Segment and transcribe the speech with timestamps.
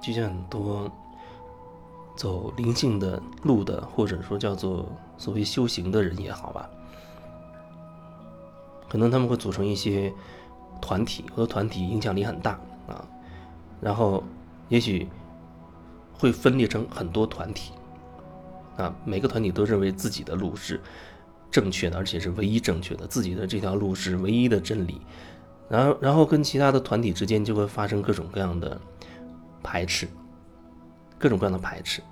[0.00, 0.90] 就像很多
[2.16, 4.86] 走灵性的路的，或者说叫做
[5.18, 6.68] 所谓修行的人也好吧，
[8.88, 10.12] 可能他们会组成一些
[10.80, 12.58] 团体，和团体影响力很大
[12.88, 13.04] 啊，
[13.80, 14.22] 然后
[14.68, 15.08] 也许
[16.12, 17.72] 会分裂成很多团体
[18.76, 20.80] 啊，每个团体都认为自己的路是
[21.50, 25.00] 正确的，而且是唯一正确的，自己的这条路是唯一的真理。
[25.68, 28.80] 然后，然后跟其他的团体之间就会发生各种各样的
[29.70, 30.08] 排斥，
[31.16, 32.02] 各种各样的排斥。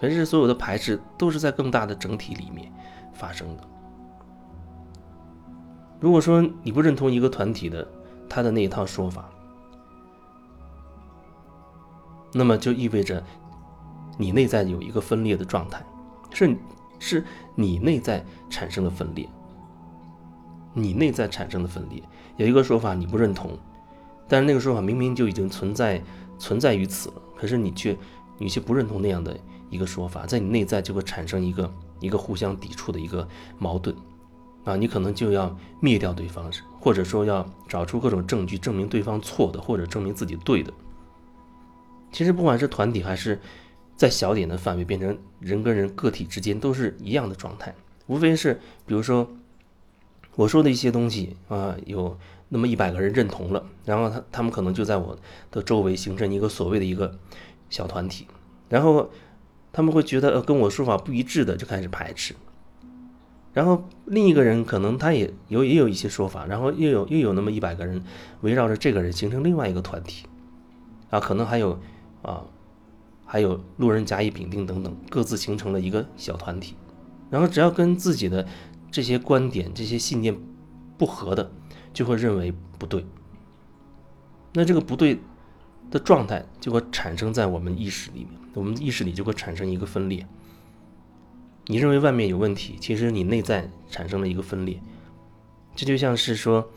[0.00, 2.72] 可是，所有的排斥都是在更大的整体里面
[3.14, 3.62] 发生的。
[6.00, 7.86] 如果说你不认同一个团体的
[8.28, 9.28] 他的那一套说法，
[12.32, 13.22] 那么就意味着
[14.16, 15.84] 你内在有一个分裂的状态，
[16.32, 16.56] 是
[16.98, 17.24] 是
[17.54, 19.28] 你内在产生了分裂，
[20.74, 22.02] 你内在产生的分裂。
[22.36, 23.56] 有一个说法你不认同，
[24.26, 26.02] 但是那个说法明明就已经存在
[26.38, 27.96] 存在于此了，可是你却
[28.38, 29.38] 你却不认同那样的
[29.70, 33.26] 一个说法，在你内在就会产生一个一个互相抵触的一个
[33.58, 33.94] 矛盾，
[34.64, 36.50] 啊，你可能就要灭掉对方，
[36.80, 40.72] 或者说要找出各种证据证明对方错的，或者证明自己对的。
[42.12, 43.40] 其实不管是团体还是
[43.96, 47.74] 在小点的范围变成人跟人个体之间都是一样的状态，
[48.06, 49.28] 无非是比如说。
[50.36, 52.16] 我说的一些东西啊，有
[52.50, 55.16] 那么一百个人认同了，然后他他们可能就在我
[55.50, 57.18] 的周围形成一个所谓的一个
[57.68, 58.26] 小团体，
[58.68, 59.10] 然后
[59.72, 62.34] 他们会觉得呃跟我说法不一致的就开始排斥，
[63.52, 68.02] 然后另一个人可能他也有也有一些说法，然后又有又有那么一百个人
[68.40, 70.26] 围绕着这个人形成另外一个团体，
[71.10, 71.78] 啊，可能还有
[72.22, 72.44] 啊
[73.24, 76.74] 还有路人甲乙丙丁等等，各自形成了一个小团体，
[77.30, 78.46] 然后只要跟自己的。
[78.90, 80.34] 这些观点、这些信念
[80.98, 81.50] 不合的，
[81.94, 83.06] 就会认为不对。
[84.52, 85.20] 那这个不对
[85.90, 90.26] 的状态就会产生在我们意识里面，我们意识里就会产生一个分裂。
[91.66, 94.80] 你认为外面有问题，其实你内在产生了一个分裂。
[95.76, 96.68] 这就像是说，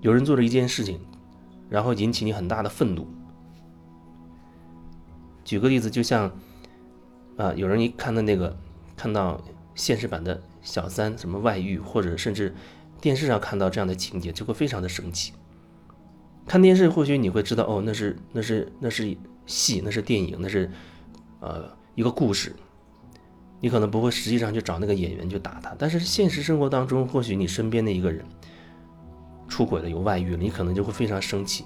[0.00, 1.00] 有人做了一件事情，
[1.68, 3.06] 然后引起你很大的愤怒。
[5.44, 6.30] 举个例子，就像
[7.36, 8.56] 啊，有人一看到那个，
[8.96, 9.40] 看到。
[9.74, 12.54] 现实版的小三什么外遇，或者甚至
[13.00, 15.32] 电视上看到这样的情节，就会非常的生气。
[16.46, 20.70] 看电视或许你会知道，哦，那是那是那是戏，那是电影，那是
[21.40, 22.54] 呃一个故事。
[23.60, 28.24] 你可能不会实际上去找那个演员去打他，但是现实生活当中，或许你身边的一个人
[29.48, 31.64] 出轨了，有外遇了，你可能就会非常生气。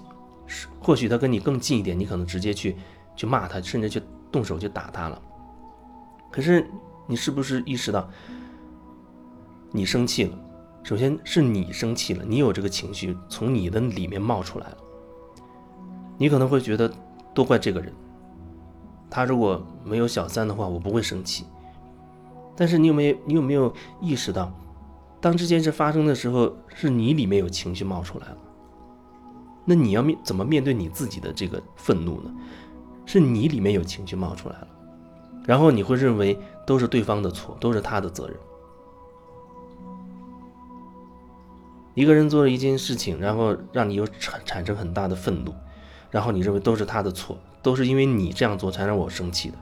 [0.81, 2.77] 或许他跟你更近一点，你可能直接去
[3.15, 4.03] 去骂他，甚至去
[4.33, 5.23] 动手去打他了。
[6.33, 6.67] 可是。
[7.09, 8.11] 你是不是意识到，
[9.71, 10.38] 你生气了？
[10.82, 14.77] 首先是你生气了，你有这个情绪从你的里面冒出来了。
[16.16, 16.91] 你可能会觉得
[17.34, 17.93] 都怪这个人，
[19.10, 21.44] 他如果没有小三的话，我不会生气。
[22.55, 24.53] 但是你有没有你有没有意识到，
[25.21, 28.38] 当这件事发生的时候，是你里面有情绪冒出来了？
[29.65, 32.31] 那你要面怎么面对你自己的这个愤怒呢？
[33.05, 34.69] 是你里面有情绪冒出来了。
[35.44, 38.37] 然后你会认为都是对方的错，都是他的责任。
[41.97, 45.55] 一个人做了一件事情，然后让你有产产生很大的愤怒，
[46.11, 49.57] 然后你认为都是他的错，都是因为你这样做才让我生气的。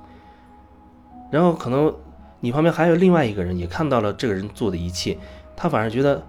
[1.31, 1.95] 然后可能
[2.41, 5.17] 你旁边还有另外一个人也看到了这个人做的一切，
[5.57, 6.21] 他反而觉得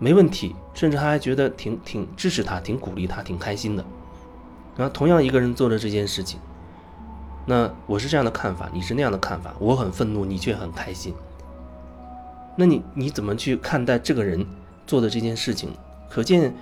[0.00, 3.84] 没问题，甚至他还觉得挺挺支持他，挺鼓励他，挺开心的。
[4.76, 6.40] 然后同样一个人做了这件事情。
[7.46, 11.14] 那我是这样的看法，你是那样的看法，我很愤怒，你却很开心。
[12.56, 14.44] 那你你怎么去看待这个人
[14.92, 15.70] 做的这件事情？
[16.10, 16.54] 可见，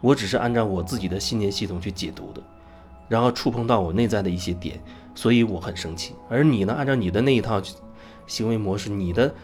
[0.00, 2.40] 我只是按照我自己的信念系统去解读的，
[3.08, 4.80] 然后触碰到我内在的一些点，
[5.12, 6.14] 所以我很生气。
[6.30, 7.60] 而你呢，按照你的那一套
[8.28, 9.34] 行为模式、你的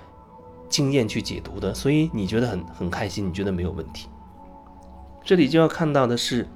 [0.69, 4.07] 经验去解读的，所以你觉得很很开心，你觉得没有问题。
[5.25, 6.47] 这里就要看到的是，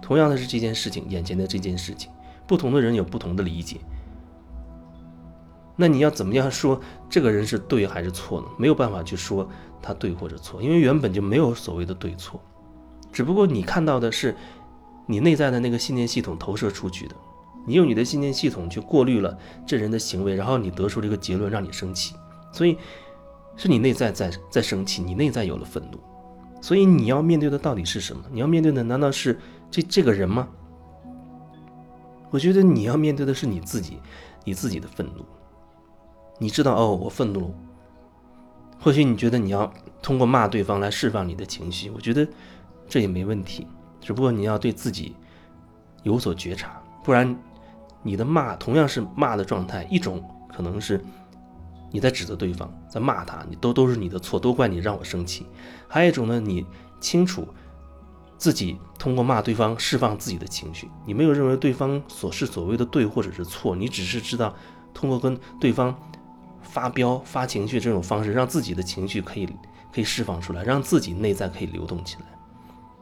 [0.00, 2.08] 同样的是这件事情，眼前的这件事情。
[2.46, 3.78] 不同的人有不同的理解，
[5.74, 8.46] 那你要怎么样说这个人是对还是错呢？
[8.58, 9.48] 没有办法去说
[9.80, 12.40] 他对或者错，因为原本就没有所谓的对错，
[13.12, 14.36] 只不过你看到的是
[15.06, 17.16] 你内在的那个信念系统投射出去的，
[17.66, 19.36] 你用你的信念系统去过滤了
[19.66, 22.14] 这人的行为，然后你得出了一个结论让你生气，
[22.52, 22.76] 所以
[23.56, 25.98] 是你内在在在生气，你内在有了愤怒，
[26.60, 28.22] 所以你要面对的到底是什么？
[28.30, 29.38] 你要面对的难道是
[29.70, 30.46] 这这个人吗？
[32.30, 33.98] 我觉得你要面对的是你自己，
[34.44, 35.24] 你自己的愤怒。
[36.42, 37.54] 你知道哦，我愤怒。
[38.80, 39.72] 或许你觉得你要
[40.02, 42.26] 通过骂对方来释放你的情绪，我觉得
[42.88, 43.64] 这也没问题。
[44.00, 45.14] 只不过你要对自己
[46.02, 47.38] 有所觉察，不然
[48.02, 50.20] 你的骂同样是骂的状态，一种
[50.52, 51.00] 可能是
[51.92, 55.44] 你在指责对方，在骂他，你都都是你的错，都怪你让我生气；
[55.86, 56.66] 还有一种呢，你
[56.98, 57.46] 清楚
[58.36, 64.52] 自己通过骂对方释放自己的情绪，你没有认为对方所是所谓的对或者是错，你只是知道
[64.92, 65.96] 通过跟对方
[66.62, 69.46] 发飙发情绪这种方式，让自己的情绪可以
[69.92, 72.26] 可以释放出来，让自己内在可以流动起来，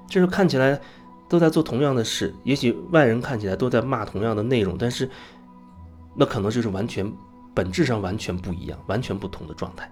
[0.09, 0.81] 就是看起来。
[1.29, 5.09] 都在做同样的事，也许外人看起来都在骂同样的内容，但是
[6.17, 7.09] 那可能就是完全
[7.55, 9.89] 本质上完全不一样、完全不同的状态。